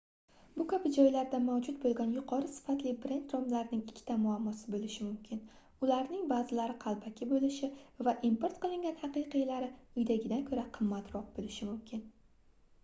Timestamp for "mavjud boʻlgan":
1.47-2.13